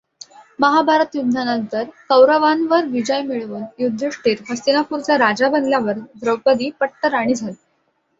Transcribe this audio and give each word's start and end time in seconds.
महाभारत 0.59 1.15
युद्धानंतर 1.15 1.83
कौरवांवर 2.09 2.85
विजय 2.85 3.21
मिळवून 3.21 3.63
युधिष्ठिर 3.79 4.41
हस्तिनापूरचा 4.49 5.17
राजा 5.17 5.49
बनल्यावर 5.49 5.99
द्रौपदी 6.15 6.69
पट्टराणी 6.79 7.35
झाली. 7.35 7.55